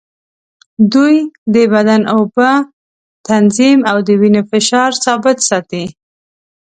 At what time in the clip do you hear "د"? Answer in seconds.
1.53-1.55, 4.07-4.09